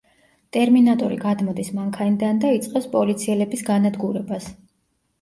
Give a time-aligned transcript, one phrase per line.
[0.55, 4.55] ტერმინატორი გადმოდის მანქანიდან და იწყებს პოლიციელების განადგურებას.